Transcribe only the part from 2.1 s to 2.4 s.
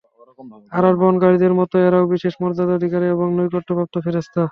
বিশেষ